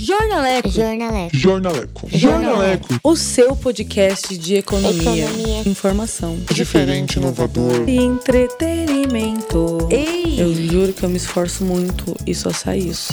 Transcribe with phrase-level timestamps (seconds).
[0.00, 0.70] Jornaleco.
[0.70, 1.36] Jornaleco.
[1.36, 2.08] Jornaleco.
[2.12, 2.88] Jornaleco.
[3.02, 5.62] O seu podcast de economia, Economia.
[5.68, 7.88] informação Diferente, inovador.
[7.88, 9.88] e entretenimento.
[9.90, 10.40] Ei!
[10.40, 13.12] Eu juro que eu me esforço muito e só sai isso.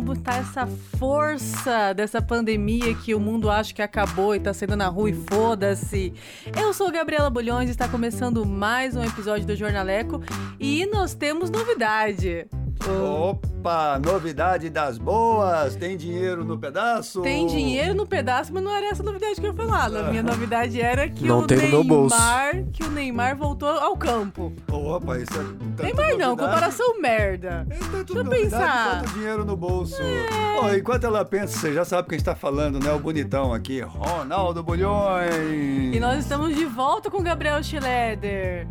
[0.00, 0.66] Como tá essa
[0.98, 5.12] força dessa pandemia que o mundo acha que acabou e tá saindo na rua e
[5.12, 6.14] foda-se?
[6.58, 10.22] Eu sou Gabriela Bulhões e está começando mais um episódio do Jornaleco
[10.58, 12.48] e nós temos novidade.
[12.88, 15.76] Opa, novidade das boas.
[15.76, 17.20] Tem dinheiro no pedaço?
[17.22, 19.86] Tem dinheiro no pedaço, mas não era essa novidade que eu falar.
[19.94, 22.16] A minha novidade era que Não o tem no meu bolso.
[22.16, 24.52] Neymar, que o Neymar voltou ao campo.
[24.70, 25.44] Opa, isso é.
[25.76, 26.36] tanta Neymar não, novidade.
[26.36, 27.66] comparação merda.
[27.70, 29.00] É tanto Deixa eu pensar.
[29.02, 29.96] quanto dinheiro no bolso.
[30.62, 32.92] Ó, enquanto ela pensa, você já sabe quem está falando, né?
[32.92, 35.94] O bonitão aqui, Ronaldo Bulhões.
[35.94, 38.66] E nós estamos de volta com o Gabriel Schleder.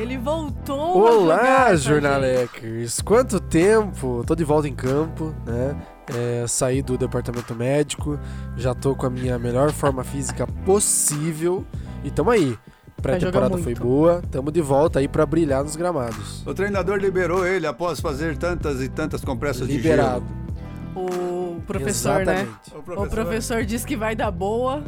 [0.00, 3.02] Ele voltou Olá, a jornalecers!
[3.02, 4.24] Quanto tempo?
[4.26, 5.76] Tô de volta em campo, né?
[6.16, 8.18] É, saí do departamento médico,
[8.56, 11.66] já tô com a minha melhor forma física possível
[12.02, 12.56] e tamo aí.
[13.02, 16.46] Pré-temporada foi boa, tamo de volta aí pra brilhar nos gramados.
[16.46, 20.24] O treinador liberou ele após fazer tantas e tantas compressas Liberado.
[20.96, 22.48] O professor, né?
[22.48, 22.64] Exatamente.
[22.64, 23.04] de gelo.
[23.04, 24.82] O professor disse que vai dar boa,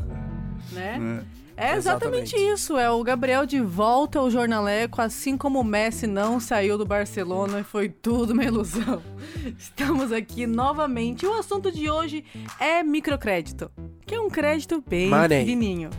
[0.73, 0.97] né?
[0.99, 1.23] né?
[1.57, 2.37] É exatamente, Exatamente.
[2.37, 2.79] isso.
[2.79, 7.61] É o Gabriel de volta ao jornaleco, assim como o Messi não saiu do Barcelona
[7.61, 9.03] e foi tudo uma ilusão.
[9.59, 11.25] Estamos aqui novamente.
[11.25, 12.25] E o assunto de hoje
[12.59, 13.71] é microcrédito,
[14.07, 15.41] que é um crédito bem Money.
[15.41, 15.91] pequenininho.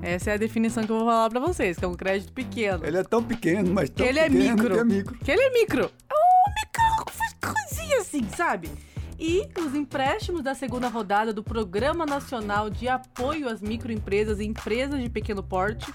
[0.00, 2.86] Essa é a definição que eu vou falar pra vocês, que é um crédito pequeno.
[2.86, 4.74] Ele é tão pequeno, mas tão ele é pequeno micro.
[4.74, 5.18] que é micro.
[5.18, 5.82] Que ele é micro.
[6.08, 8.70] É um micro, coisinha assim, sabe?
[9.18, 15.02] E os empréstimos da segunda rodada do Programa Nacional de Apoio às Microempresas e Empresas
[15.02, 15.92] de Pequeno Porte.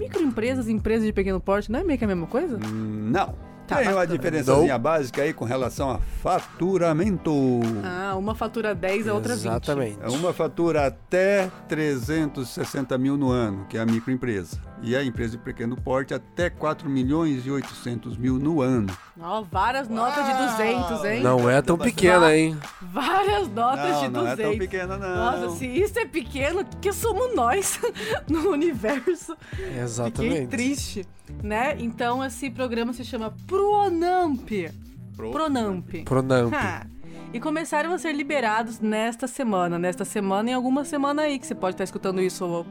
[0.00, 2.56] Microempresas e empresas de pequeno porte não é meio que a mesma coisa?
[2.56, 3.53] Hum, Não.
[3.66, 7.32] Tá, Tem uma diferençazinha básica aí com relação a faturamento.
[7.82, 9.40] Ah, uma fatura 10, a outra 20.
[9.46, 9.98] Exatamente.
[10.02, 14.60] É uma fatura até 360 mil no ano, que é a microempresa.
[14.82, 18.94] E a empresa de pequeno porte até 4 milhões e 800 mil no ano.
[19.18, 21.22] Ó, várias notas de 200, hein?
[21.22, 22.58] Não é tão pequena, hein?
[22.82, 24.38] Várias notas não, de não 200.
[24.38, 25.16] é tão pequena não.
[25.16, 27.80] Nossa, se isso é pequeno, que somos nós
[28.28, 29.34] no universo.
[29.50, 30.48] Fiquei Exatamente.
[30.48, 31.06] triste,
[31.42, 31.76] né?
[31.78, 34.48] Então esse programa se chama Pronamp.
[35.16, 35.88] Pro- Pronamp.
[36.04, 36.52] Pronamp.
[36.54, 36.86] Ha.
[37.32, 39.78] E começaram a ser liberados nesta semana.
[39.78, 42.66] Nesta semana e alguma semana aí, que você pode estar escutando isso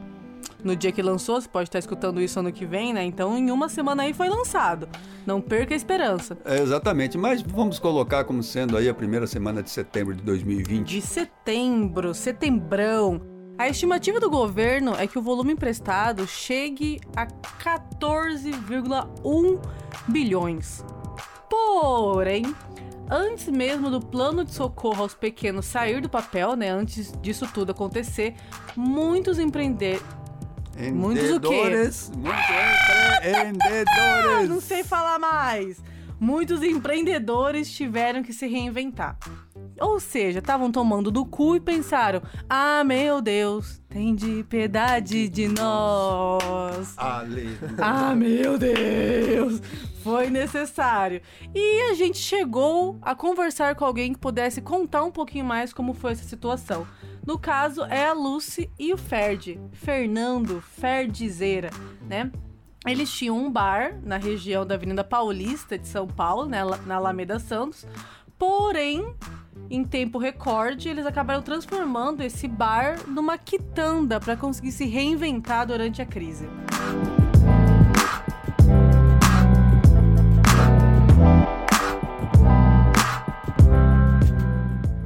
[0.62, 3.04] no dia que lançou, você pode estar escutando isso ano que vem, né?
[3.04, 4.88] Então em uma semana aí foi lançado.
[5.26, 6.36] Não perca a esperança.
[6.44, 10.86] É, exatamente, mas vamos colocar como sendo aí a primeira semana de setembro de 2020.
[10.88, 13.20] De setembro, setembrão.
[13.56, 19.60] A estimativa do governo é que o volume emprestado chegue a 14,1
[20.08, 20.84] bilhões.
[21.48, 22.52] Porém,
[23.08, 27.70] antes mesmo do plano de socorro aos pequenos sair do papel, né, antes disso tudo
[27.70, 28.34] acontecer,
[28.76, 30.02] muitos empreender
[30.92, 31.46] Muitos o quê?
[31.46, 34.48] Empreendedores, muitos empreendedores.
[34.50, 35.80] não sei falar mais.
[36.18, 39.16] Muitos empreendedores tiveram que se reinventar.
[39.80, 45.48] Ou seja, estavam tomando do cu e pensaram: ah, meu Deus, tem de piedade de
[45.48, 46.94] nós.
[46.96, 47.58] Ale.
[47.78, 49.60] Ah, meu Deus!
[50.02, 51.22] Foi necessário.
[51.54, 55.94] E a gente chegou a conversar com alguém que pudesse contar um pouquinho mais como
[55.94, 56.86] foi essa situação.
[57.26, 59.58] No caso, é a Lucy e o Ferdi.
[59.72, 61.70] Fernando Ferdizeira,
[62.02, 62.30] né?
[62.86, 67.38] Eles tinham um bar na região da Avenida Paulista de São Paulo, né, na Alameda
[67.38, 67.86] Santos.
[68.46, 69.06] Porém,
[69.70, 76.02] em tempo recorde, eles acabaram transformando esse bar numa quitanda para conseguir se reinventar durante
[76.02, 76.46] a crise.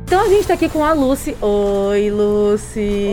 [0.03, 1.37] Então a gente tá aqui com a Lucy.
[1.41, 3.07] Oi, Lucy.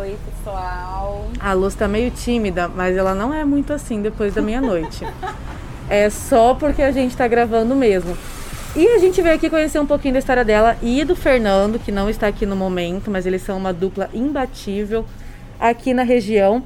[0.00, 1.24] Oi, pessoal.
[1.38, 5.04] A Lucy tá meio tímida, mas ela não é muito assim depois da meia-noite.
[5.88, 8.18] é só porque a gente tá gravando mesmo.
[8.76, 11.90] E a gente veio aqui conhecer um pouquinho da história dela e do Fernando, que
[11.90, 15.04] não está aqui no momento, mas eles são uma dupla imbatível
[15.58, 16.62] aqui na região.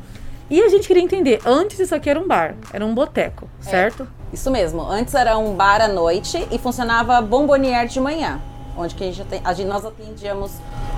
[0.50, 4.06] E a gente queria entender, antes isso aqui era um bar, era um boteco, certo?
[4.32, 4.82] Isso mesmo.
[4.82, 8.38] Antes era um bar à noite e funcionava bombonier de manhã,
[8.76, 10.52] onde que a gente, a gente- nós atendíamos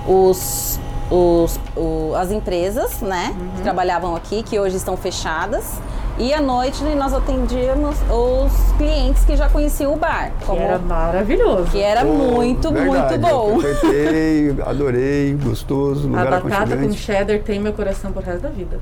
[0.05, 0.77] os,
[1.09, 5.79] os- o- as empresas, né, que trabalhavam aqui, que hoje estão fechadas.
[6.17, 10.31] E à noite nós atendíamos os clientes que já conheciam o bar.
[10.39, 11.71] Que como- era maravilhoso.
[11.71, 13.59] que era Pô, muito, verdade, muito bom.
[13.61, 18.79] Eu adorei, gostoso, A lugar batata com cheddar tem meu coração pro resto da vida.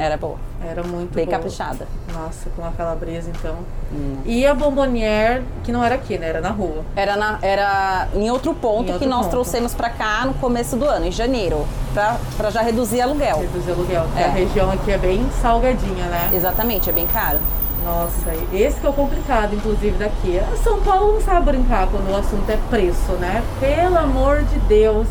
[0.00, 1.36] Era boa, Era muito bem boa.
[1.36, 1.88] caprichada.
[2.14, 3.56] Nossa, com a calabresa, então.
[3.92, 4.18] Hum.
[4.24, 6.28] E a bombonière, que não era aqui, né?
[6.28, 6.84] Era na rua.
[6.94, 9.30] Era, na- era em outro ponto Em que outro nós ponto.
[9.32, 13.40] trouxemos pra cá no começo do ano, em janeiro, pra, pra já reduzir aluguel.
[13.40, 14.04] Reduzir aluguel.
[14.04, 14.26] porque É.
[14.26, 16.30] A região aqui é bem salgadinha, né?
[16.32, 17.38] Exatamente, é bem caro.
[17.84, 20.40] Nossa, esse que é o complicado, inclusive, daqui.
[20.62, 23.42] São Paulo não sabe brincar quando o assunto é preço, né?
[23.58, 25.08] Pelo amor de Deus.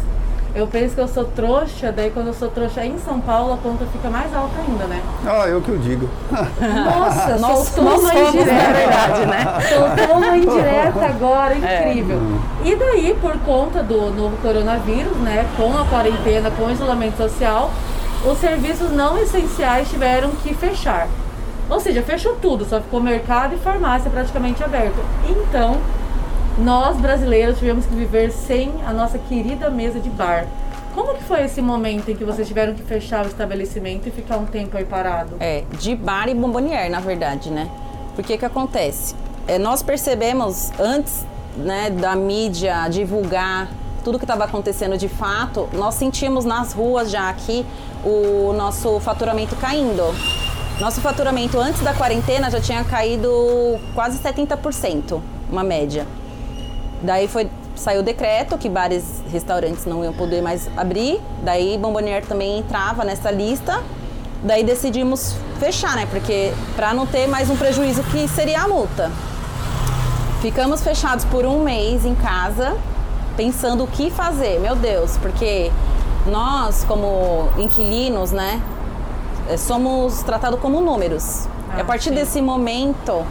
[0.57, 3.57] Eu penso que eu sou trouxa, daí quando eu sou trouxa em São Paulo, a
[3.57, 4.99] conta fica mais alta ainda, né?
[5.23, 6.09] Ah, eu que eu digo.
[6.31, 8.53] Nossa, Nós- soltou nós uma somos, indireta.
[8.55, 9.45] na verdade, né?
[9.69, 11.89] Soltou uma indireta agora, É.
[11.89, 12.19] incrível.
[12.65, 17.69] E daí, por conta do novo coronavírus, né, com a quarentena, com o isolamento social,
[18.25, 21.07] os serviços não essenciais tiveram que fechar.
[21.69, 24.97] Ou seja, fechou tudo, só ficou mercado e farmácia praticamente aberto.
[25.29, 25.77] Então,
[26.57, 30.47] nós brasileiros tivemos que viver sem a nossa querida mesa de bar.
[30.93, 34.37] Como que foi esse momento em que vocês tiveram que fechar o estabelecimento e ficar
[34.37, 35.35] um tempo aí parado?
[35.39, 37.69] É, de bar e bombonière, na verdade, né?
[38.15, 39.13] Porque que acontece?
[39.47, 41.23] É, nós percebemos antes
[41.55, 43.69] né, da mídia divulgar
[44.03, 47.65] tudo que estava acontecendo de fato, nós sentimos nas ruas já aqui
[48.03, 50.15] o nosso faturamento caindo.
[50.79, 53.29] Nosso faturamento antes da quarentena já tinha caído
[53.93, 55.19] quase 70%,
[55.51, 56.07] uma média.
[57.01, 61.21] Daí foi saiu o decreto que bares, restaurantes não iam poder mais abrir.
[61.43, 63.81] Daí Bombonier também entrava nessa lista.
[64.43, 66.07] Daí decidimos fechar, né?
[66.09, 69.11] Porque para não ter mais um prejuízo que seria a multa.
[70.41, 72.77] Ficamos fechados por um mês em casa,
[73.35, 74.59] pensando o que fazer.
[74.59, 75.71] Meu Deus, porque
[76.27, 78.61] nós como inquilinos, né,
[79.49, 81.47] eh, somos tratados como números.
[81.69, 82.15] Ah, e a partir sim.
[82.15, 83.25] desse momento,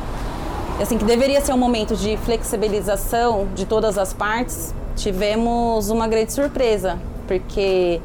[0.82, 6.32] assim, que deveria ser um momento de flexibilização de todas as partes, tivemos uma grande
[6.32, 8.00] surpresa, porque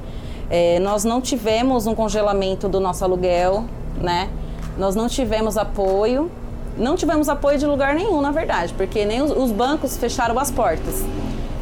[0.49, 3.65] eh, nós não tivemos um congelamento do nosso aluguel,
[3.99, 4.29] né?
[4.77, 6.31] Nós não tivemos apoio,
[6.77, 10.49] não tivemos apoio de lugar nenhum, na verdade, porque nem os, os bancos fecharam as
[10.49, 11.03] portas.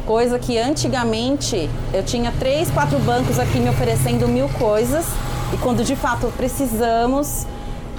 [0.06, 5.04] Coisa que antigamente eu tinha três, quatro bancos aqui me oferecendo mil coisas
[5.52, 7.46] e quando de fato precisamos,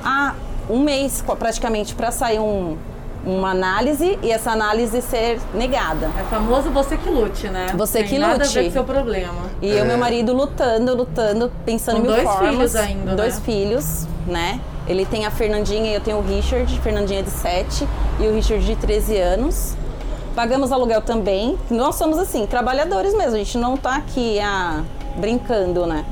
[0.03, 0.33] há
[0.69, 2.77] um mês praticamente para sair um-
[3.25, 6.09] uma análise e essa análise ser negada.
[6.19, 7.67] É famoso você que lute, né?
[7.75, 8.53] Você Tem que nada a lute.
[8.53, 9.33] ver com seu problema.
[9.61, 12.51] E eu e meu marido lutando, lutando, pensando Com em mil dois formas.
[12.51, 13.41] filhos ainda, Dois né?
[13.45, 14.59] filhos, né?
[14.87, 16.79] Ele tem a Fernandinha e eu tenho o Richard.
[16.79, 17.87] Fernandinha de 7
[18.19, 19.75] e o Richard de 13 anos.
[20.35, 21.57] Pagamos aluguel também.
[21.69, 23.35] Nós somos assim, trabalhadores mesmo.
[23.35, 24.81] A gente não tá aqui ah,
[25.17, 26.03] brincando, né?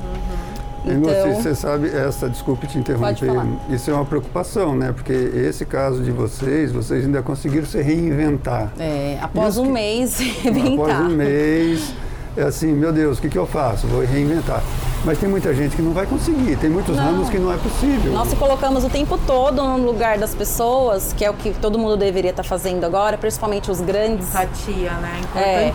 [0.84, 3.30] E você, você sabe, essa, desculpe te interromper,
[3.68, 4.92] isso é uma preocupação, né?
[4.92, 8.72] Porque esse caso de vocês, vocês ainda conseguiram se reinventar.
[8.78, 11.02] é, após um que- mês, Após brincar.
[11.02, 11.92] um mês,
[12.36, 13.86] é assim, meu Deus, o que, que eu faço?
[13.88, 14.62] Vou reinventar.
[15.04, 18.12] Mas tem muita gente que não vai conseguir, tem muitos ramos que não é possível.
[18.12, 21.78] Nós se colocamos o tempo todo no lugar das pessoas, que é o que todo
[21.78, 24.28] mundo deveria estar fazendo agora, principalmente os grandes.
[24.28, 25.20] Empatia, né?
[25.36, 25.72] É.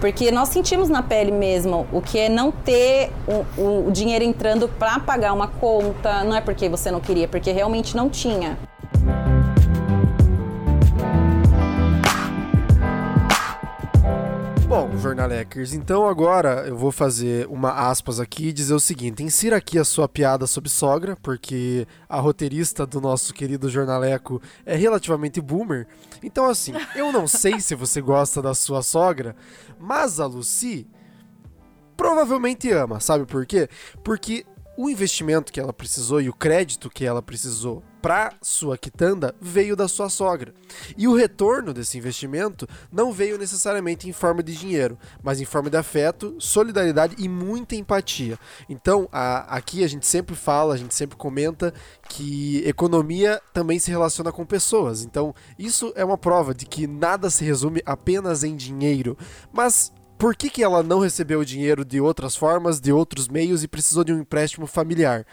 [0.00, 4.24] Porque nós sentimos na pele mesmo o que é não ter o, o- o dinheiro
[4.24, 6.22] entrando para pagar uma conta.
[6.24, 8.56] Não é porque você não queria, porque realmente não tinha.
[14.68, 19.56] Bom, jornalecers, então agora eu vou fazer uma aspas aqui e dizer o seguinte: insira
[19.56, 25.40] aqui a sua piada sobre sogra, porque a roteirista do nosso querido jornaleco é relativamente
[25.40, 25.86] boomer.
[26.20, 29.36] Então, assim, eu não sei se você gosta da sua sogra,
[29.78, 30.86] mas a Lucy
[31.96, 33.00] provavelmente ama.
[33.00, 33.68] Sabe por quê?
[34.04, 34.44] Porque
[34.76, 39.74] o investimento que ela precisou e o crédito que ela precisou para sua quitanda veio
[39.74, 40.54] da sua sogra.
[40.96, 45.68] E o retorno desse investimento não veio necessariamente em forma de dinheiro, mas em forma
[45.68, 48.38] de afeto, solidariedade e muita empatia.
[48.68, 51.74] Então, a- aqui a gente sempre fala, a gente sempre comenta
[52.08, 55.02] que economia também se relaciona com pessoas.
[55.02, 59.18] Então, isso é uma prova de que nada se resume apenas em dinheiro.
[59.52, 63.68] Mas por que, que ela não recebeu dinheiro de outras formas, de outros meios e
[63.68, 65.26] precisou de um empréstimo familiar?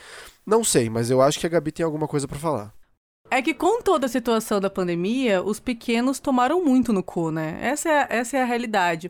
[0.45, 2.73] Não sei, mas eu acho que a Gabi tem alguma coisa pra falar.
[3.31, 7.57] É que com toda a situação da pandemia, os pequenos tomaram muito no cu, né?
[7.61, 9.09] Essa é, essa é a realidade.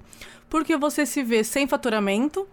[0.50, 2.48] Porque você se vê sem faturamento,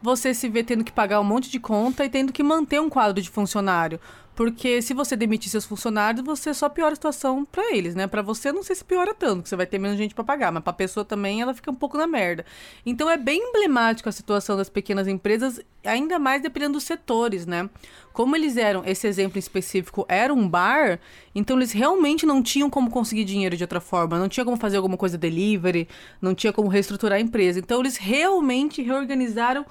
[0.00, 2.88] você se vê tendo que pagar um monte de conta e tendo que manter um
[2.88, 4.00] quadro de funcionário.
[4.40, 8.06] Porque se você demitir seus funcionários, você só piora a situação pra eles, né?
[8.06, 10.50] Pra você não sei se piora tanto, que você vai ter menos gente pra pagar,
[10.50, 12.46] mas pra pessoa também ela fica um pouco na merda.
[12.86, 17.68] Então é bem emblemático a situação das pequenas empresas, ainda mais dependendo dos setores, né?
[18.14, 20.98] Como eles eram, esse exemplo em específico era um bar,
[21.34, 24.78] então eles realmente não tinham como conseguir dinheiro de outra forma, não tinha como fazer
[24.78, 25.86] alguma coisa delivery,
[26.18, 27.58] não tinha como reestruturar a empresa.
[27.58, 29.66] Então eles realmente reorganizaram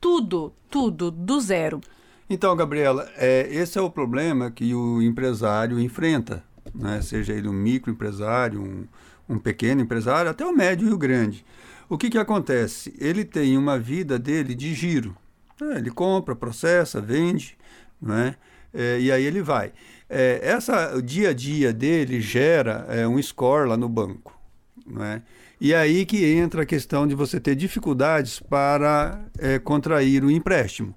[0.00, 1.82] tudo, tudo, do zero.
[2.28, 6.42] Então, Gabriela, é, esse é o problema que o empresário enfrenta,
[6.74, 7.00] né?
[7.00, 8.84] seja ele um microempresário, um,
[9.28, 11.44] um pequeno empresário, até o médio e o grande.
[11.88, 12.92] O que, que acontece?
[12.98, 15.16] Ele tem uma vida dele de giro.
[15.60, 15.78] né?
[15.78, 17.56] Ele compra, processa, vende,
[18.02, 18.34] né?
[18.74, 19.72] É, e aí ele vai.
[20.10, 24.38] É, essa, o dia a dia dele gera é, um score lá no banco.
[24.84, 25.22] Né?
[25.60, 30.94] E aí que entra a questão de você ter dificuldades para é, contrair o empréstimo.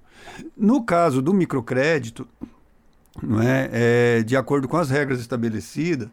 [0.56, 2.26] No caso do microcrédito,
[3.22, 6.08] não é, é, de acordo com as regras estabelecidas,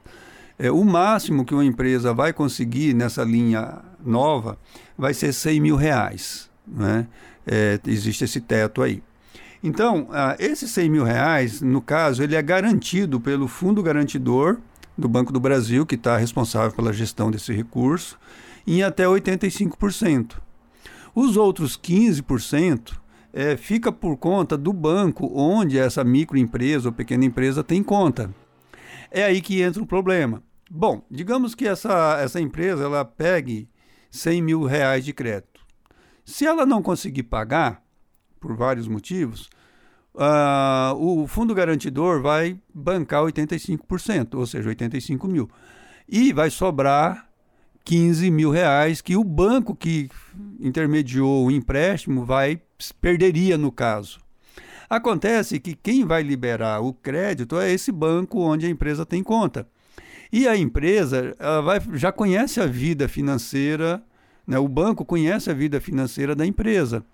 [0.60, 4.58] é, o máximo que uma empresa vai conseguir nessa linha nova
[4.98, 6.50] vai ser 100 mil reais.
[6.68, 7.08] Né?
[7.46, 9.04] É, existe esse teto aí.
[9.64, 14.60] Então, esses 100 mil reais, no caso, ele é garantido pelo Fundo Garantidor
[14.98, 18.20] do Banco do Brasil, que está responsável pela gestão desse recurso,
[18.66, 20.34] em até 85%.
[21.14, 22.94] Os outros 15%
[23.38, 28.34] é, fica por conta do banco onde essa microempresa ou pequena empresa tem conta.
[29.12, 30.42] É aí que entra o problema.
[30.72, 33.70] Bom, digamos que essa, essa empresa ela pegue
[34.10, 35.62] 100 mil reais de crédito.
[36.26, 37.84] Se ela não conseguir pagar,
[38.40, 39.52] por vários motivos,
[40.18, 45.48] ah, o fundo garantidor vai bancar 85%, ou seja, 85 mil.
[46.10, 47.27] E vai sobrar
[47.88, 50.10] 15 mil reais que o banco que
[50.60, 52.62] intermediou o empréstimo vai
[53.00, 54.20] perderia no caso.
[54.90, 59.66] Acontece que quem vai liberar o crédito é esse banco onde a empresa tem conta.
[60.30, 64.04] E a empresa vai, já conhece a vida financeira,
[64.46, 64.60] né?
[64.60, 67.06] o banco conhece a vida financeira da empresa.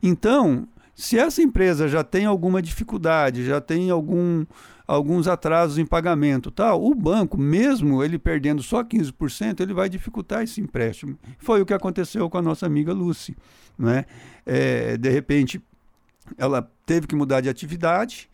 [0.00, 4.46] Então, se essa empresa já tem alguma dificuldade, já tem algum,
[4.86, 10.42] alguns atrasos em pagamento, tal, o banco, mesmo ele perdendo só 15%, ele vai dificultar
[10.42, 11.18] esse empréstimo.
[11.38, 13.36] Foi o que aconteceu com a nossa amiga Lucy.
[13.78, 14.04] Né?
[14.44, 15.60] É, de repente,
[16.38, 18.30] ela teve que mudar de atividade,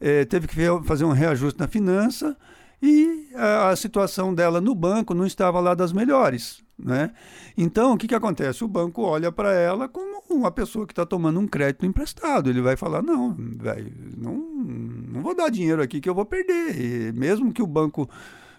[0.00, 2.36] é, teve que fazer um reajuste na finança
[2.82, 6.63] e a, a situação dela no banco não estava lá das melhores.
[6.78, 7.12] Né?
[7.56, 8.64] Então, o que, que acontece?
[8.64, 12.50] O banco olha para ela como uma pessoa que está tomando um crédito emprestado.
[12.50, 16.80] Ele vai falar: não, véio, não, não vou dar dinheiro aqui que eu vou perder.
[16.80, 18.10] E mesmo que o banco,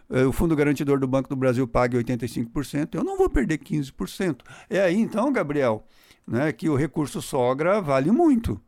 [0.10, 4.38] eh, o fundo garantidor do Banco do Brasil pague 85%, eu não vou perder 15%.
[4.70, 5.86] É aí então, Gabriel,
[6.26, 8.60] né, que o recurso sogra vale muito.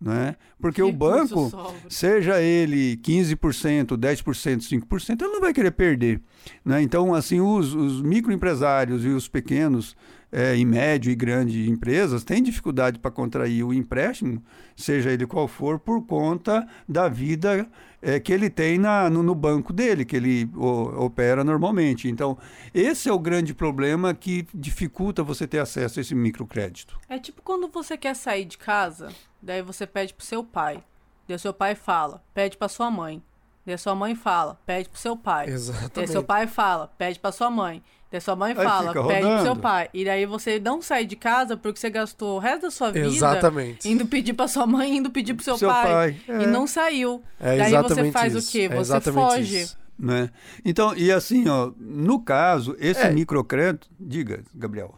[0.00, 0.36] Né?
[0.60, 1.74] Porque o banco, sobra.
[1.88, 6.20] seja ele 15%, 10%, 5%, ele não vai querer perder.
[6.64, 6.82] Né?
[6.82, 9.96] Então, assim, os, os microempresários e os pequenos
[10.30, 14.42] é, e médio e grande empresas têm dificuldade para contrair o empréstimo,
[14.76, 17.66] seja ele qual for, por conta da vida
[18.00, 22.08] é, que ele tem na, no, no, banco dele, que ele o, opera normalmente.
[22.08, 22.38] Então,
[22.72, 26.98] esse é o grande problema que dificulta você ter acesso a esse microcrédito.
[27.08, 29.08] É tipo quando você quer sair de casa,
[29.42, 30.82] daí você pede pro seu pai.
[31.26, 33.22] Daí o seu pai fala, pede para sua mãe.
[33.66, 35.48] Daí sua mãe fala, pede pro seu pai.
[35.48, 35.92] Exatamente.
[35.94, 37.82] Daí seu pai fala, pede pra sua mãe.
[38.10, 39.90] Daí sua mãe fala, pede pro seu pai.
[39.92, 43.06] E daí você não sai de casa porque você gastou o resto da sua vida
[43.06, 43.86] exatamente.
[43.86, 45.92] indo pedir pra sua mãe, indo pedir pro seu, seu pai.
[45.92, 46.20] pai.
[46.28, 46.42] É.
[46.42, 47.22] E não saiu.
[47.38, 48.48] É daí você faz isso.
[48.48, 48.68] o quê?
[48.72, 49.60] É Você foge.
[49.60, 49.78] Isso.
[49.98, 50.30] Né?
[50.64, 53.10] Então, e assim, ó, no caso, esse É.
[53.10, 53.88] microcrédito.
[54.00, 54.94] Diga, Gabriel.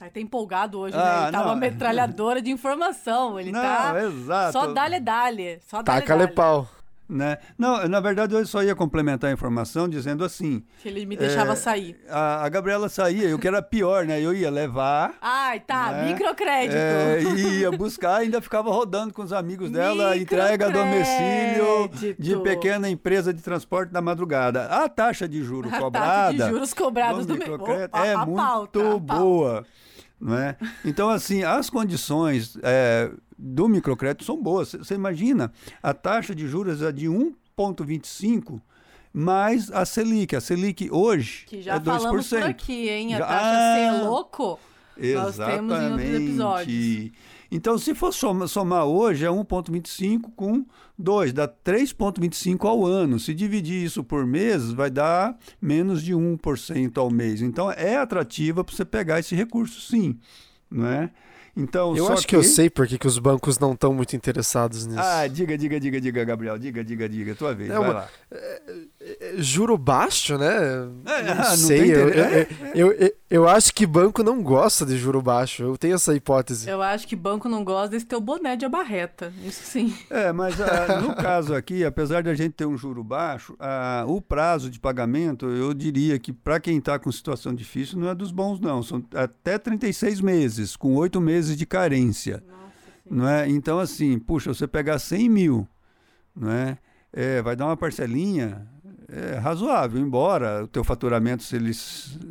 [0.00, 1.22] Tá, tá empolgado hoje, Ah, né?
[1.24, 1.46] Ele tá não.
[1.46, 3.38] uma metralhadora de informação.
[3.38, 3.94] Ele Não, tá.
[4.02, 4.52] exato.
[4.52, 5.60] Só dale dale.
[5.68, 6.32] Só dale Taca-lhe dale.
[6.32, 6.66] pau.
[7.06, 7.38] Né?
[7.58, 10.62] Não, na verdade, eu só ia complementar a informação dizendo assim.
[10.80, 11.96] Que ele me deixava é, sair.
[12.08, 14.20] A, a Gabriela saía, o que era pior, né?
[14.22, 15.14] Eu ia levar.
[15.20, 15.90] Ai, tá.
[15.90, 16.12] né?
[16.12, 16.76] Microcrédito.
[16.76, 22.88] É, ia buscar, ainda ficava rodando com os amigos dela, entrega a domicílio de pequena
[22.88, 24.66] empresa de transporte da madrugada.
[24.66, 28.24] A taxa de juros A taxa cobrada de juros cobrados do microcrédito Opa, é a
[28.24, 29.66] muito pauta, a pauta.
[30.20, 30.30] Boa.
[30.30, 30.56] Não é?
[30.84, 34.72] Então, assim, as condições é, do microcrédito são boas.
[34.72, 38.60] Você imagina, a taxa de juros é de 1,25
[39.12, 40.36] mais a Selic.
[40.36, 41.84] A Selic hoje Que já é 2%.
[41.84, 43.14] falamos por aqui, hein?
[43.14, 44.60] A Já- taxa Ah, C é louco.
[45.14, 47.10] Nós temos em outros episódios.
[47.50, 50.64] Então, se for soma- somar hoje, é 1,25 com
[50.98, 53.18] 2, dá 3,25 ao ano.
[53.18, 57.42] Se dividir isso por mês, vai dar menos de 1% ao mês.
[57.42, 60.16] Então, é atrativa para você pegar esse recurso, sim.
[60.70, 61.10] Não é?
[61.56, 62.36] Então, Eu acho que...
[62.36, 65.00] eu sei por que, que os bancos não estão muito interessados nisso.
[65.02, 66.56] Ah, diga, diga, diga, diga, Gabriel.
[66.56, 67.34] Diga, diga, diga.
[67.34, 68.08] Tua vez, É vai uma- lá.
[68.30, 68.62] É,
[69.36, 70.46] Juro baixo, né?
[71.06, 71.94] É, não ah, não sei.
[71.94, 75.62] eu, eu, eu, eu- acho que banco não gosta de juro baixo.
[75.62, 76.68] Eu tenho essa hipótese.
[76.68, 79.32] Eu acho que banco não gosta desse teu boné de abarreta.
[79.44, 79.94] Isso sim.
[80.08, 84.04] É, mas ah, no caso aqui, apesar de a gente ter um juro baixo, ah,
[84.06, 88.14] o prazo de pagamento, eu diria que para quem está com situação difícil, não é
[88.14, 88.82] dos bons, não.
[88.82, 92.42] São até 36 meses, com oito meses de carência.
[93.10, 93.48] Não é?
[93.48, 95.68] Então, assim, puxa, você pegar 100 mil,
[96.34, 96.78] não é?
[97.12, 98.68] É, vai dar uma parcelinha
[99.10, 101.72] é, razoável, embora o teu faturamento, se ele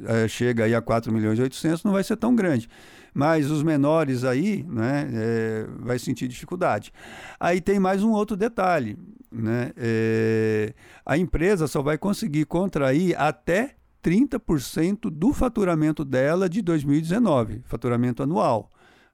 [0.05, 2.69] é, chega aí a 4 milhões e 800, não vai ser tão grande.
[3.13, 6.91] Mas os menores aí, né, é, vai sentir dificuldade.
[7.39, 8.97] Aí tem mais um outro detalhe,
[9.31, 9.71] né?
[9.75, 10.73] É,
[11.05, 18.69] a empresa só vai conseguir contrair até 30% do faturamento dela de 2019, faturamento anual.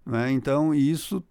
[0.05, 0.31] Né?
[0.31, 1.23] Então, isso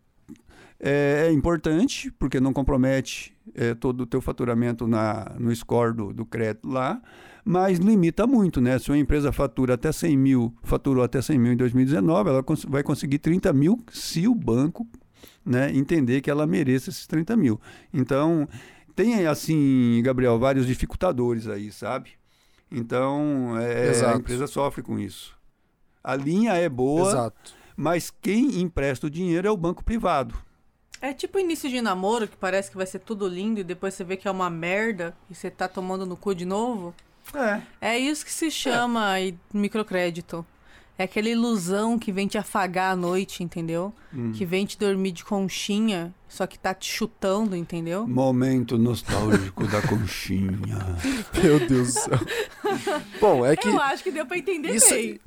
[0.86, 6.12] é, é importante, porque não compromete é, todo o teu faturamento na, no score do,
[6.12, 7.00] do crédito lá,
[7.42, 8.78] mas limita muito, né?
[8.78, 12.64] Se uma empresa fatura até 100 mil, faturou até 100 mil em 2019, ela cons-
[12.68, 14.86] vai conseguir 30 mil se o banco
[15.44, 17.58] né, entender que ela mereça esses 30 mil.
[17.92, 18.46] Então,
[18.94, 22.10] tem, assim, Gabriel, vários dificultadores aí, sabe?
[22.70, 25.34] Então, é, a empresa sofre com isso.
[26.02, 27.52] A linha é boa, Exato.
[27.76, 30.34] mas quem empresta o dinheiro é o banco privado.
[31.04, 34.02] É tipo início de namoro, que parece que vai ser tudo lindo e depois você
[34.02, 36.94] vê que é uma merda e você tá tomando no cu de novo.
[37.34, 37.60] É.
[37.78, 40.46] É isso que se chama aí microcrédito.
[40.96, 43.92] É aquela ilusão que vem te afagar à noite, entendeu?
[44.14, 44.32] Hum.
[44.32, 48.06] Que vem te dormir de conchinha, só que tá te chutando, entendeu?
[48.06, 50.56] Momento nostálgico da conchinha.
[51.36, 52.18] Meu Deus do céu.
[53.20, 55.20] Bom, é que Eu acho que deu pra entender isso, bem.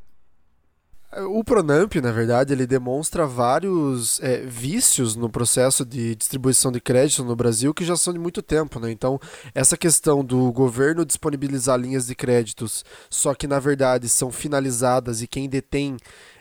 [1.14, 7.24] O Pronamp, na verdade, ele demonstra vários é, vícios no processo de distribuição de crédito
[7.24, 8.92] no Brasil que já são de muito tempo, né?
[8.92, 9.18] Então,
[9.56, 15.28] essa questão do governo disponibilizar linhas de créditos, só que na verdade são finalizadas e
[15.28, 15.96] quem detém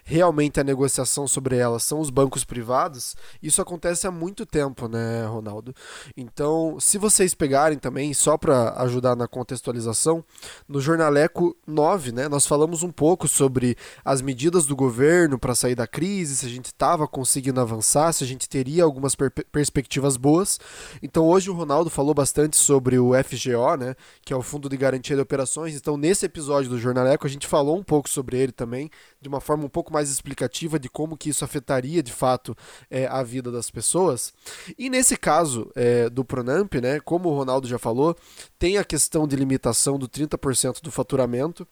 [0.09, 5.27] realmente a negociação sobre elas são os bancos privados, isso acontece há muito tempo, né,
[5.27, 5.75] Ronaldo?
[6.17, 10.25] Então, se vocês pegarem também, só para ajudar na contextualização,
[10.69, 15.75] no Jornaleco 9, né, nós falamos um pouco sobre as medidas do governo para sair
[15.75, 20.17] da crise, se a gente estava conseguindo avançar, se a gente teria algumas per- perspectivas
[20.17, 20.61] boas.
[21.03, 24.77] Então, hoje o Ronaldo falou bastante sobre o FGO, né, que é o Fundo de
[24.77, 25.75] Garantia de Operações.
[25.75, 28.89] Então, nesse episódio do Jornaleco, a gente falou um pouco sobre ele também,
[29.21, 32.57] de uma forma um pouco mais explicativa de como que isso afetaria de fato
[32.91, 34.33] é, a vida das pessoas.
[34.79, 38.17] E nesse caso é, do Pronamp, né, como o Ronaldo já falou,
[38.59, 41.67] tem a questão de limitação do 30% do faturamento.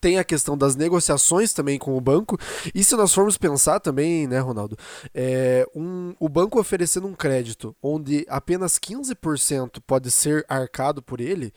[0.00, 2.36] Tem a questão das negociações também com o banco.
[2.74, 4.76] E se nós formos pensar também, né, Ronaldo?
[5.14, 11.52] É, um, o banco oferecendo um crédito onde apenas 15% pode ser arcado por ele,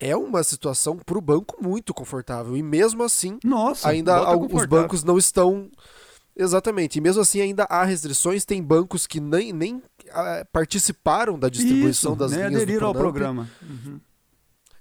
[0.00, 2.56] é uma situação para o banco muito confortável.
[2.56, 5.70] E mesmo assim, Nossa, ainda os bancos não estão.
[6.34, 6.96] Exatamente.
[6.96, 8.46] E mesmo assim, ainda há restrições.
[8.46, 12.86] Tem bancos que nem, nem ah, participaram da distribuição Isso, das nem linhas aderiram do
[12.86, 13.48] ao programa.
[13.62, 14.00] Uhum.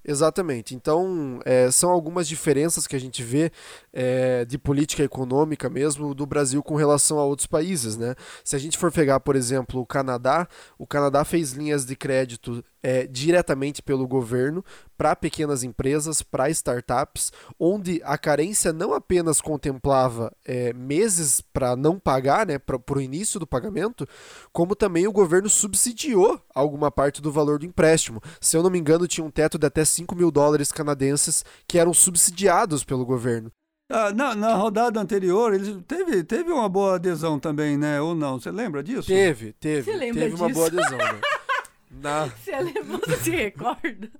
[0.10, 0.74] Exatamente.
[0.74, 3.52] Então, é, são algumas diferenças que a gente vê
[3.92, 8.16] é, de política econômica mesmo do Brasil com relação a outros países, né?
[8.44, 12.64] Se a gente for pegar, por exemplo, o Canadá, o Canadá fez linhas de crédito
[12.82, 14.64] é, diretamente pelo governo
[15.00, 21.98] para pequenas empresas, para startups, onde a carência não apenas contemplava é, meses para não
[21.98, 24.06] pagar, né, para o início do pagamento,
[24.52, 28.22] como também o governo subsidiou alguma parte do valor do empréstimo.
[28.42, 31.80] Se eu não me engano, tinha um teto de até 5 mil dólares canadenses que
[31.80, 33.50] eram subsidiados pelo governo.
[33.90, 38.02] Ah, na, na rodada anterior, eles teve, teve uma boa adesão também, né?
[38.02, 38.38] Ou não?
[38.38, 39.08] Você lembra disso?
[39.08, 39.90] Teve, teve.
[39.90, 40.60] Você lembra teve uma disso?
[40.60, 41.22] boa adesão, né?
[41.90, 42.26] Na...
[42.26, 44.12] Você, lembra- você se recorda?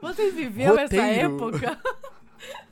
[0.00, 1.34] Você viveu essa Roteiro.
[1.36, 1.78] época?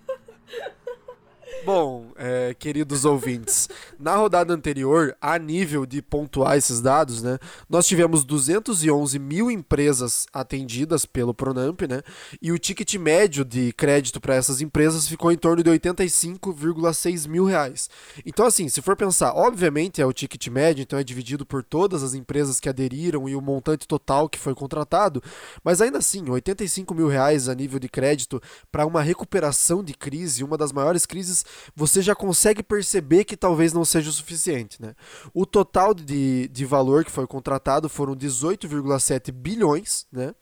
[1.66, 7.88] Bom, é, queridos ouvintes, na rodada anterior, a nível de pontuar esses dados, né, nós
[7.88, 12.02] tivemos 211 mil empresas atendidas pelo Pronamp, né,
[12.40, 17.44] e o ticket médio de crédito para essas empresas ficou em torno de 85,6 mil
[17.44, 17.90] reais.
[18.24, 22.04] Então, assim, se for pensar, obviamente é o ticket médio, então é dividido por todas
[22.04, 25.20] as empresas que aderiram e o montante total que foi contratado,
[25.64, 30.44] mas ainda assim, 85 mil reais a nível de crédito para uma recuperação de crise,
[30.44, 31.44] uma das maiores crises,
[31.74, 34.80] você já consegue perceber que talvez não seja o suficiente.
[34.80, 34.94] Né?
[35.34, 40.34] O total de, de valor que foi contratado foram 18,7 bilhões, né?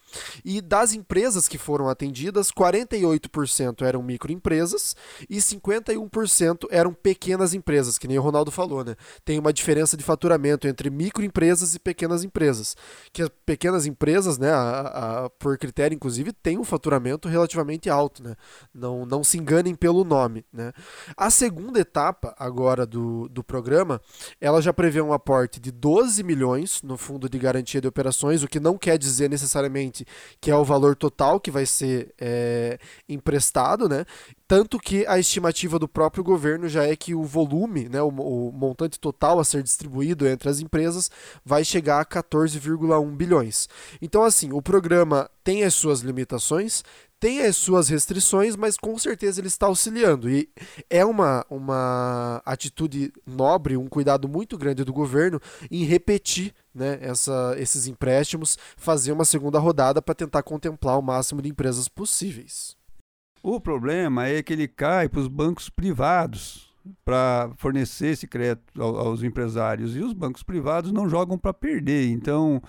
[0.45, 4.95] E das empresas que foram atendidas, 48% eram microempresas
[5.29, 8.97] e 51% eram pequenas empresas, que nem o Ronaldo falou, né?
[9.25, 12.77] Tem uma diferença de faturamento entre microempresas e pequenas empresas.
[13.13, 18.23] Que as pequenas empresas, né, a, a, por critério, inclusive, têm um faturamento relativamente alto,
[18.23, 18.35] né?
[18.73, 20.73] Não, não se enganem pelo nome, né?
[21.17, 24.01] A segunda etapa agora do, do programa,
[24.41, 28.49] ela já prevê um aporte de 12 milhões no Fundo de Garantia de Operações, o
[28.49, 30.04] que não quer dizer necessariamente
[30.41, 34.05] que é o valor total que vai ser é, emprestado, né?
[34.47, 38.53] Tanto que a estimativa do próprio governo já é que o volume, né, o, o
[38.53, 41.11] montante total a ser distribuído entre as empresas
[41.45, 43.69] vai chegar a 14,1 bilhões.
[44.03, 46.85] Então, assim, o programa tem as suas limitações,
[47.25, 50.29] tem as suas restrições, mas com certeza ele está auxiliando.
[50.29, 50.47] E
[50.91, 57.55] é uma, uma atitude nobre, um cuidado muito grande do governo em repetir né, essa,
[57.57, 62.77] esses empréstimos, fazer uma segunda rodada para tentar contemplar o máximo de empresas possíveis.
[63.43, 66.75] O problema é que ele cai para os bancos privados
[67.07, 72.07] para fornecer esse crédito aos empresários e os bancos privados não jogam para perder.
[72.11, 72.61] Então,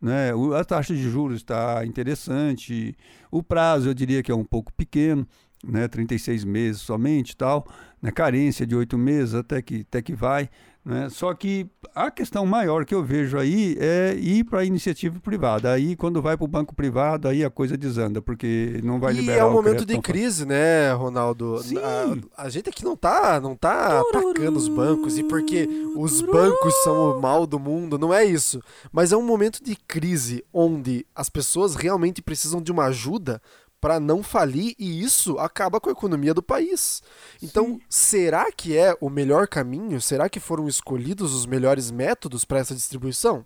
[0.00, 2.96] né, a taxa de juros está interessante,
[3.30, 5.26] o prazo eu diria que é um pouco pequeno,
[5.64, 7.66] né, 36 meses somente tal,
[8.00, 10.48] né, carência de oito meses até que, até que vai.
[10.84, 11.08] Né?
[11.10, 15.72] Só que a questão maior que eu vejo aí é ir para a iniciativa privada.
[15.72, 19.16] Aí, quando vai para o banco privado, aí a coisa desanda, porque não vai e
[19.16, 21.58] liberar é um momento de crise, né, Ronaldo?
[21.62, 21.76] Sim.
[21.76, 26.74] A, a gente aqui não tá, não tá atacando os bancos e porque os bancos
[26.82, 28.62] são o mal do mundo, não é isso.
[28.90, 33.42] Mas é um momento de crise onde as pessoas realmente precisam de uma ajuda
[33.80, 37.02] para não falir e isso acaba com a economia do país.
[37.42, 37.80] Então, Sim.
[37.88, 40.00] será que é o melhor caminho?
[40.00, 43.44] Será que foram escolhidos os melhores métodos para essa distribuição?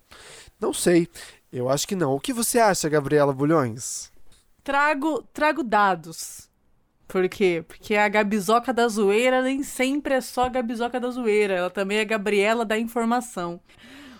[0.60, 1.08] Não sei.
[1.52, 2.14] Eu acho que não.
[2.14, 4.10] O que você acha, Gabriela Bulhões?
[4.64, 6.48] Trago, trago dados.
[7.06, 7.62] Por quê?
[7.68, 12.04] Porque a Gabizoca da Zoeira nem sempre é só Gabizoca da Zoeira, ela também é
[12.06, 13.60] Gabriela da Informação.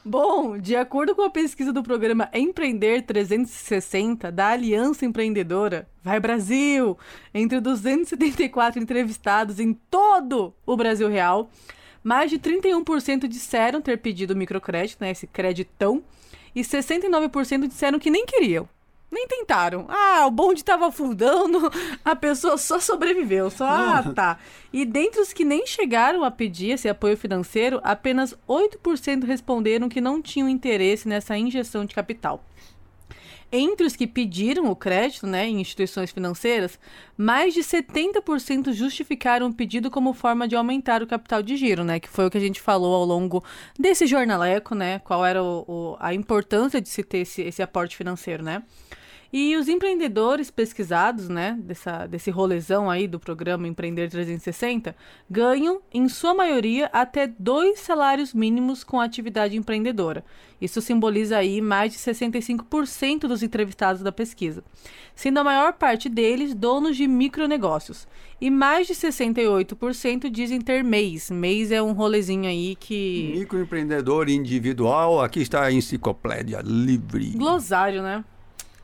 [0.04, 6.98] Bom, de acordo com a pesquisa do programa Empreender 360 da Aliança Empreendedora, Vai Brasil,
[7.32, 11.48] entre 274 entrevistados em todo o Brasil Real,
[12.02, 16.02] mais de 31% disseram ter pedido microcrédito, né, esse creditão,
[16.52, 18.68] e 69% disseram que nem queriam.
[19.12, 19.84] Nem tentaram.
[19.90, 21.70] Ah, o bonde tava afundando,
[22.02, 23.50] a pessoa só sobreviveu.
[23.50, 24.38] Só, ah, tá.
[24.72, 30.00] E dentre os que nem chegaram a pedir esse apoio financeiro, apenas 8% responderam que
[30.00, 32.42] não tinham interesse nessa injeção de capital.
[33.54, 36.80] Entre os que pediram o crédito né, em instituições financeiras,
[37.14, 42.00] mais de 70% justificaram o pedido como forma de aumentar o capital de giro, né?
[42.00, 43.44] Que foi o que a gente falou ao longo
[43.78, 45.00] desse jornaleco, né?
[45.00, 48.62] Qual era o, o, a importância de se ter esse, esse aporte financeiro, né?
[49.32, 54.94] E os empreendedores pesquisados, né, dessa, desse rolezão aí do programa Empreender 360,
[55.30, 60.22] ganham, em sua maioria, até dois salários mínimos com a atividade empreendedora.
[60.60, 64.62] Isso simboliza aí mais de 65% dos entrevistados da pesquisa,
[65.14, 68.06] sendo a maior parte deles donos de micronegócios.
[68.38, 71.30] E mais de 68% dizem ter MEIs.
[71.30, 73.32] MEIs é um rolezinho aí que...
[73.34, 77.30] Microempreendedor individual, aqui está a enciclopédia livre.
[77.30, 78.22] Glossário, né?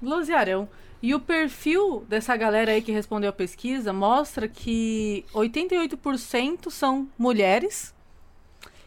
[0.02, 0.68] Glosiarão.
[1.00, 7.94] E o perfil dessa galera aí que respondeu a pesquisa mostra que 88% são mulheres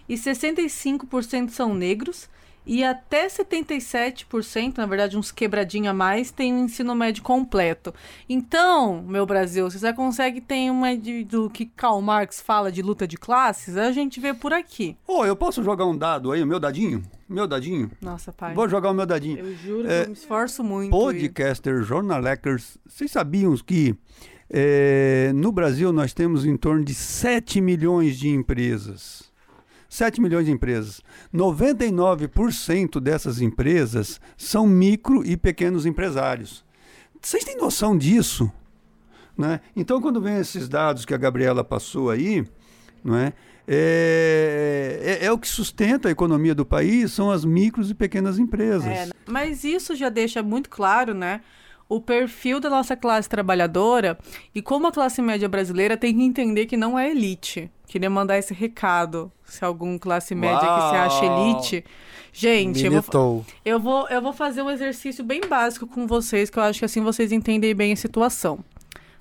[0.09, 2.29] e 65% são negros
[2.65, 7.93] e até 77%, na verdade uns quebradinho a mais, tem o um ensino médio completo.
[8.29, 12.81] Então, meu Brasil, você já consegue ter uma de, do que Karl Marx fala de
[12.81, 14.95] luta de classes, a gente vê por aqui.
[15.07, 17.03] Ô, oh, eu posso jogar um dado aí, o meu dadinho?
[17.27, 17.89] Meu dadinho?
[18.01, 18.53] Nossa, pai.
[18.53, 19.39] Vou jogar o meu dadinho.
[19.39, 20.91] Eu juro que eu me esforço muito.
[20.91, 23.95] Podcaster, jornalecers, vocês sabiam que
[24.49, 29.30] é, no Brasil nós temos em torno de 7 milhões de empresas.
[29.91, 31.01] 7 milhões de empresas.
[31.33, 36.63] 99% dessas empresas são micro e pequenos empresários.
[37.21, 38.49] Vocês têm noção disso?
[39.37, 39.59] Né?
[39.75, 42.47] Então, quando vem esses dados que a Gabriela passou aí,
[43.03, 43.33] não é?
[43.67, 48.39] É, é, é, o que sustenta a economia do país, são as micros e pequenas
[48.39, 48.87] empresas.
[48.87, 51.41] É, mas isso já deixa muito claro, né?
[51.91, 54.17] O perfil da nossa classe trabalhadora
[54.55, 57.69] e como a classe média brasileira tem que entender que não é elite.
[57.85, 59.29] Queria mandar esse recado.
[59.43, 60.75] Se algum classe média Uau.
[60.75, 61.85] que se acha elite.
[62.31, 66.57] Gente, eu vou, eu, vou, eu vou fazer um exercício bem básico com vocês, que
[66.57, 68.63] eu acho que assim vocês entendem bem a situação.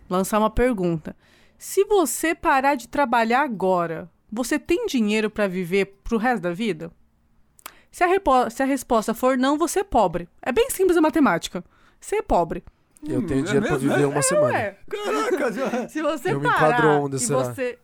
[0.08, 1.16] Lançar uma pergunta.
[1.58, 6.92] Se você parar de trabalhar agora, você tem dinheiro para viver pro resto da vida?
[7.90, 8.08] Se a,
[8.48, 10.28] se a resposta for não, você é pobre.
[10.40, 11.64] É bem simples a matemática.
[12.00, 12.62] Ser pobre.
[13.06, 14.06] Eu tenho Hum, é dinheiro pra viver é?
[14.06, 14.52] uma semana.
[14.52, 17.38] Ué, Caraca, já- se você Eu me parar onde e será?
[17.44, 17.78] você...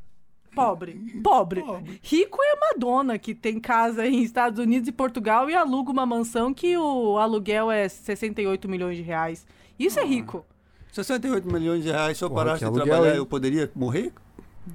[0.54, 0.94] Pobre.
[1.22, 1.62] Pobre.
[2.02, 6.06] Rico é a Madonna, que tem casa em Estados Unidos e Portugal e aluga uma
[6.06, 9.46] mansão que o aluguel é 68 milhões de reais.
[9.78, 10.46] Isso é rico.
[10.92, 13.16] 68 milhões de reais, se eu Porra, parasse que de aluguel, trabalhar, hein?
[13.18, 14.12] eu poderia morrer?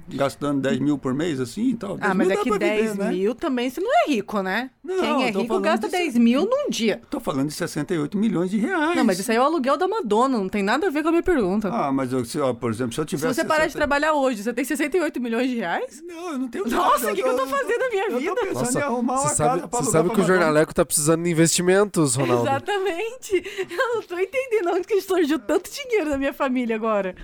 [0.08, 1.96] Gastando 10 mil por mês, assim e tal?
[1.96, 3.10] 10 Ah, mas é que pra 10 viver, né?
[3.10, 4.70] mil também você não é rico, né?
[4.82, 7.00] Não, Quem é rico gasta disso- 10 mil num dia.
[7.10, 8.96] Tô falando de 68 milhões de reais.
[8.96, 11.08] Não, mas isso aí é o aluguel da Madonna, não tem nada a ver com
[11.08, 11.68] a minha pergunta.
[11.72, 13.34] Ah, mas eu, se, ó, por exemplo, se eu Se tivesse...
[13.34, 16.02] você parar de 60 trabalhar hoje, você tem 68 milhões de reais?
[16.06, 18.34] Não, eu não tenho Nossa, o que, que eu tô fazendo na minha Eu vida?
[18.34, 20.24] tô pensando Nossa, em arrumar uma você sabe, casa pra você sabe pra que o.
[20.24, 22.42] Jornaleco tá precisando de investimentos, Ronaldo.
[22.48, 23.42] Exatamente.
[23.70, 27.14] Eu não tô entendendo onde que surgiu tanto dinheiro na minha família agora.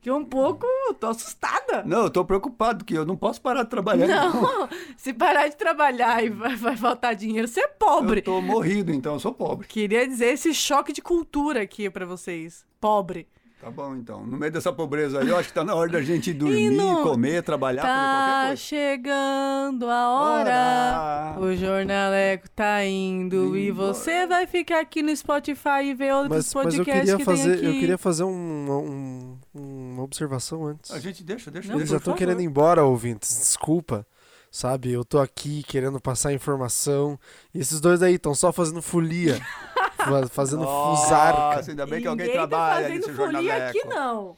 [0.00, 0.66] Fiquei um pouco.
[0.98, 1.82] tô assustada.
[1.84, 4.06] Não, eu tô preocupado, porque eu não posso parar de trabalhar.
[4.08, 8.22] Não, se parar de trabalhar e vai, vai faltar dinheiro, você é Eu pobre.
[8.22, 9.66] tô morrido, então, eu sou pobre.
[9.66, 12.64] Queria dizer esse choque de cultura aqui pra vocês.
[12.80, 13.28] Pobre.
[13.60, 14.24] Tá bom, então.
[14.26, 17.02] No meio dessa pobreza aí, eu acho que tá na hora da gente dormir, não-
[17.02, 18.56] comer, trabalhar, fazer qualquer Tá coisa.
[18.56, 21.34] chegando a hora.
[21.36, 21.40] Ora.
[21.40, 23.92] O jornaleco tá indo e Embora.
[23.92, 27.24] você vai ficar aqui no Spotify e ver outros Mas, mas eu podcasts queria que
[27.24, 27.76] fazer, tem aqui.
[27.76, 30.90] eu queria fazer um- um- uma observação antes.
[30.90, 31.68] A gente deixa, deixa.
[31.68, 31.92] Não, Eles deixa.
[31.92, 33.28] já estão querendo ir embora, ouvintes.
[33.38, 34.06] Desculpa.
[34.50, 37.16] Sabe, eu tô aqui querendo passar informação.
[37.54, 39.38] E esses dois aí estão só fazendo folia.
[40.04, 41.56] fa- fazendo fusarca.
[41.56, 43.78] Nossa, ainda bem que alguém Ninguém trabalha tá fazendo folia jornaleco.
[43.78, 44.36] aqui, não.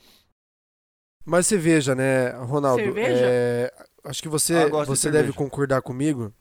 [1.25, 2.83] Mas você veja, né, Ronaldo?
[2.83, 3.25] Cerveja?
[3.25, 3.73] é,
[4.05, 5.39] acho que você, Ah, gosto de você deve cerveja.
[5.39, 6.33] concordar comigo.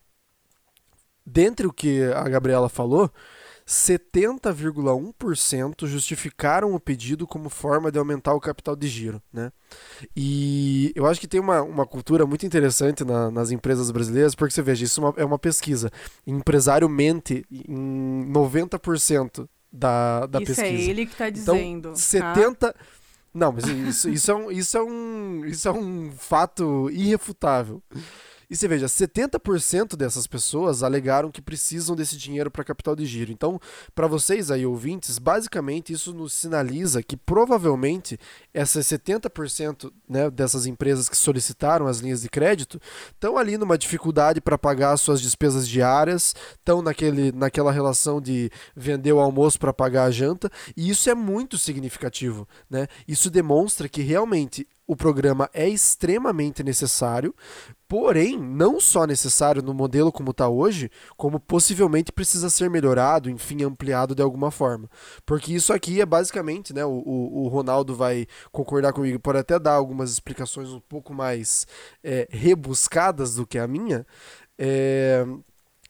[1.25, 3.11] Dentre o que a Gabriela falou,
[3.65, 9.51] 70,1% justificaram o pedido como forma de aumentar o capital de giro, né?
[10.15, 14.53] E eu acho que tem uma, uma cultura muito interessante na- nas empresas brasileiras, porque
[14.53, 15.91] você veja, isso é uma, é uma pesquisa.
[16.25, 20.67] Empresário mente em 90% da, da Isso pesquisa.
[20.67, 21.89] é ele que tá Então, dizendo.
[21.89, 21.95] tá?
[21.95, 22.75] 70.
[23.33, 27.81] Não, mas isso, isso, é um, isso, é um, isso é um fato irrefutável.
[28.51, 33.31] E você veja, 70% dessas pessoas alegaram que precisam desse dinheiro para capital de giro.
[33.31, 33.57] Então,
[33.95, 38.19] para vocês aí, ouvintes, basicamente isso nos sinaliza que provavelmente
[38.53, 42.77] essas 70% né, dessas empresas que solicitaram as linhas de crédito
[43.13, 49.13] estão ali numa dificuldade para pagar suas despesas diárias, estão naquele, naquela relação de vender
[49.13, 52.45] o almoço para pagar a janta, e isso é muito significativo.
[52.69, 52.87] Né?
[53.07, 57.33] Isso demonstra que realmente o programa é extremamente necessário,
[57.91, 63.65] porém, não só necessário no modelo como está hoje, como possivelmente precisa ser melhorado, enfim,
[63.65, 64.89] ampliado de alguma forma.
[65.25, 66.85] Porque isso aqui é basicamente, né?
[66.85, 71.67] O, o, Ronaldo vai concordar comigo, pode até dar algumas explicações um pouco mais
[72.01, 74.07] é, rebuscadas do que a minha.
[74.57, 75.25] É,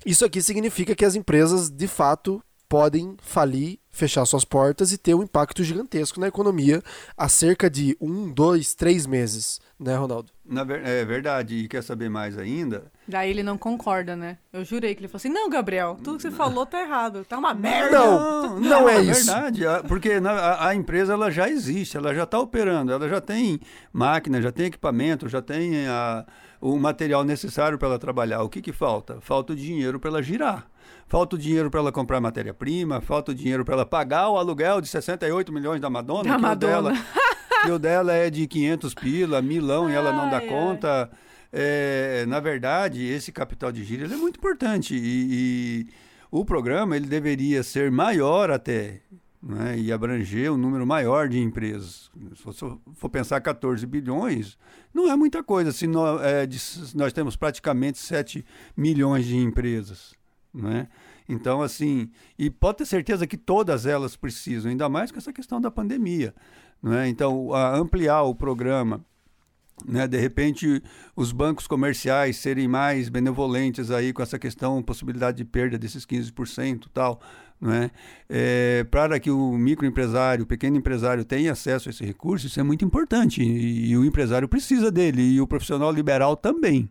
[0.03, 5.13] isso aqui significa que as empresas, de fato, podem falir, fechar suas portas e ter
[5.13, 6.81] um impacto gigantesco na economia
[7.17, 10.31] há cerca de um, dois, três meses, né, Ronaldo?
[10.45, 12.89] Na ver- é verdade, e quer saber mais ainda?
[13.05, 14.37] Daí ele não concorda, né?
[14.53, 17.25] Eu jurei que ele falou assim: não, Gabriel, tudo que você falou tá errado.
[17.25, 17.99] Tá uma merda.
[17.99, 19.25] Não, não é isso.
[19.25, 23.59] verdade, porque a, a empresa ela já existe, ela já está operando, ela já tem
[23.91, 26.25] máquina, já tem equipamento, já tem a-
[26.61, 28.41] o material necessário para ela trabalhar.
[28.43, 29.19] O que, que falta?
[29.19, 30.67] Falta o dinheiro para ela girar.
[31.11, 34.79] Falta o dinheiro para ela comprar matéria-prima, falta o dinheiro para ela pagar o aluguel
[34.79, 36.77] de 68 milhões da Madonna, Da que, Madonna.
[36.79, 37.05] O dela,
[37.65, 41.11] que o dela é de 500 pila, milão, e ela não dá Ai, conta.
[41.51, 45.87] É, na verdade, esse capital de giro é muito importante e, e
[46.31, 49.01] o programa ele deveria ser maior até
[49.43, 52.09] né, e abranger um número maior de empresas.
[52.37, 54.57] Se você for pensar 14 bilhões,
[54.93, 55.73] não é muita coisa.
[55.73, 56.57] Se nós, é, de-
[56.95, 58.45] nós temos praticamente 7
[58.77, 60.20] milhões de empresas.
[60.53, 60.87] Né?
[61.27, 65.61] Então, assim, e pode ter certeza que todas elas precisam, ainda mais com essa questão
[65.61, 66.33] da pandemia.
[66.81, 67.07] Né?
[67.07, 69.03] Então, ampliar o programa
[69.85, 70.81] né, de repente
[71.15, 76.85] os bancos comerciais serem mais benevolentes aí com essa questão, possibilidade de perda desses 15%
[76.85, 77.19] e tal,
[77.59, 77.91] né,
[78.29, 82.63] é, para que o microempresário, o pequeno empresário tenha acesso a esse recurso, isso é
[82.63, 86.89] muito importante e, e o empresário precisa dele e o profissional liberal também.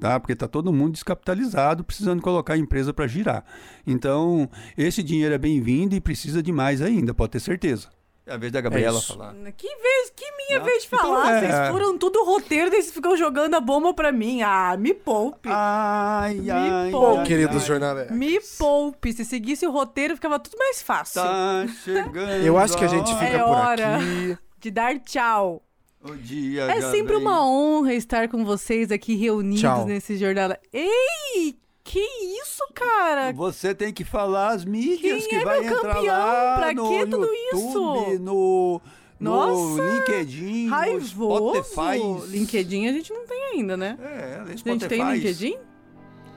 [0.00, 0.18] Tá?
[0.18, 3.44] Porque está todo mundo descapitalizado, precisando colocar a empresa para girar.
[3.86, 7.88] Então, esse dinheiro é bem-vindo e precisa de mais ainda, pode ter certeza.
[8.26, 9.12] É a vez da Gabriela isso.
[9.16, 9.34] falar.
[9.56, 11.32] Que vez, que minha Não, vez de então falar.
[11.32, 11.40] é.
[11.40, 14.40] Vocês foram tudo o roteiro, vocês ficam jogando a bomba pra mim.
[14.42, 15.48] Ah, me poupe.
[15.50, 17.18] Ai, ai, poupe.
[17.20, 17.66] ai, Queridos ai.
[17.68, 18.12] jornaleiros.
[18.16, 19.12] Me poupe.
[19.12, 21.22] Se seguisse o roteiro, ficava tudo mais fácil.
[21.22, 22.30] Tá chegando.
[22.44, 23.96] Eu acho que a gente fica É por hora.
[23.96, 24.38] aqui.
[24.60, 25.62] De dar tchau.
[26.02, 27.18] O dia É sempre vem.
[27.18, 29.84] uma honra estar com vocês aqui reunidos Tchau.
[29.86, 30.56] nesse jornal.
[30.72, 31.56] Ei!
[31.84, 31.98] Que
[32.40, 33.32] isso, cara?
[33.32, 36.06] Você tem que falar as mídias Quem que é vai meu entrar campeão?
[36.16, 38.18] lá Pra no que tudo YouTube, isso?
[38.20, 38.80] no, no
[39.18, 41.62] Nossa, LinkedIn, no Raivoso.
[41.64, 42.28] Spotify.
[42.28, 43.98] LinkedIn a gente não tem ainda, né?
[44.00, 44.88] É, no A gente Spotify.
[44.88, 45.58] tem LinkedIn?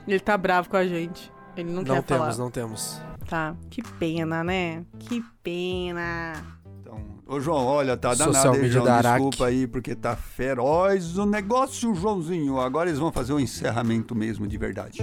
[0.08, 1.32] Ele tá bravo com a gente.
[1.56, 2.38] Ele não, Não quer temos, falar.
[2.38, 3.02] não temos.
[3.30, 3.56] Tá.
[3.69, 4.84] Que pena, né?
[4.99, 6.43] Que pena.
[7.34, 9.02] Ô João, olha, tá Social danado, hein, media João?
[9.02, 12.60] Desculpa aí, porque tá feroz o negócio, Joãozinho.
[12.60, 15.00] Agora eles vão fazer o encerramento mesmo, de verdade.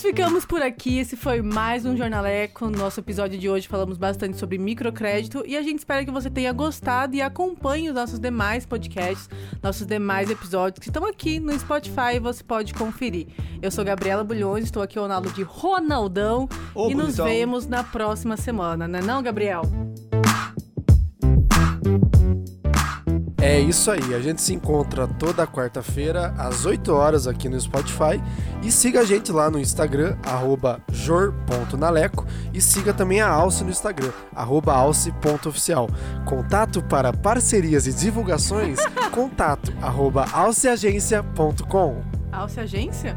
[0.00, 0.98] Nós ficamos por aqui.
[0.98, 2.70] Esse foi mais um Jornaleco.
[2.70, 6.30] No nosso episódio de hoje falamos bastante sobre microcrédito e a gente espera que você
[6.30, 9.28] tenha gostado e acompanhe os nossos demais podcasts,
[9.62, 13.26] nossos demais episódios que estão aqui no Spotify e você pode conferir.
[13.60, 17.26] Eu sou Gabriela Bulhões, estou aqui ao lado de Ronaldão Ô, e nos bonitão.
[17.26, 19.64] vemos na próxima semana, né não, Gabriel?
[23.42, 28.22] É isso aí, a gente se encontra toda quarta-feira às 8 horas aqui no Spotify
[28.62, 33.70] e siga a gente lá no Instagram, arroba jor.naleco e siga também a Alce no
[33.70, 35.88] Instagram, arroba alce.oficial.
[36.26, 38.78] Contato para parcerias e divulgações,
[39.10, 42.02] contato arroba alceagência.com.
[42.30, 43.16] Alce Agência?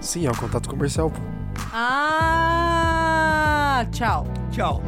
[0.00, 1.10] Sim, é o contato comercial.
[1.72, 3.06] Ah,
[3.90, 4.26] tchau.
[4.50, 4.82] Tchau.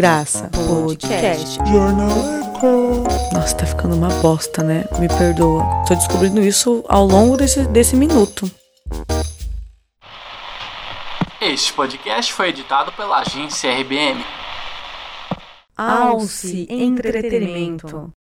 [0.00, 1.58] Graça Podcast.
[1.70, 3.04] Jornaleco.
[3.34, 4.86] Nossa, tá ficando uma bosta, né?
[4.98, 5.62] Me perdoa.
[5.86, 8.50] Tô descobrindo isso ao longo desse, desse minuto.
[11.38, 14.24] Este podcast foi editado pela agência RBM.
[15.76, 18.10] Alce Entretenimento.